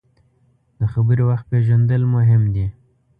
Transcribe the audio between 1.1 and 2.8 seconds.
وخت پیژندل مهم دي.